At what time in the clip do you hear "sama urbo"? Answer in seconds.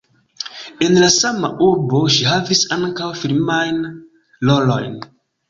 1.15-2.01